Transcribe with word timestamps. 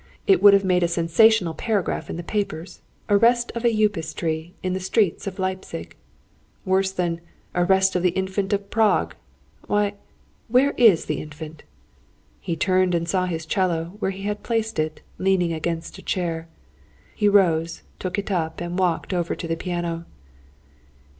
It 0.25 0.41
would 0.41 0.55
have 0.55 0.63
made 0.65 0.81
a 0.81 0.87
sensational 0.87 1.53
paragraph 1.53 2.09
in 2.09 2.17
the 2.17 2.23
papers: 2.23 2.81
'Arrest 3.07 3.51
of 3.53 3.63
a 3.63 3.69
Upas 3.83 4.15
tree, 4.15 4.55
in 4.63 4.73
the 4.73 4.79
streets 4.79 5.27
of 5.27 5.37
Leipzig!' 5.37 5.95
Worse 6.65 6.91
than 6.91 7.21
'Arrest 7.53 7.95
of 7.95 8.01
the 8.01 8.09
Infant 8.09 8.51
of 8.51 8.71
Prague.'... 8.71 9.15
Why! 9.67 9.93
Where 10.47 10.71
is 10.71 11.05
the 11.05 11.21
Infant?" 11.21 11.61
He 12.39 12.55
turned 12.55 12.95
and 12.95 13.07
saw 13.07 13.27
his 13.27 13.45
'cello, 13.45 13.93
where 13.99 14.09
he 14.09 14.23
had 14.23 14.41
placed 14.41 14.79
it, 14.79 15.03
leaning 15.19 15.53
against 15.53 15.99
a 15.99 16.01
chair. 16.01 16.47
He 17.13 17.29
rose, 17.29 17.83
took 17.99 18.17
it 18.17 18.31
up, 18.31 18.59
and 18.59 18.79
walked 18.79 19.13
over 19.13 19.35
to 19.35 19.47
the 19.47 19.55
piano. 19.55 20.07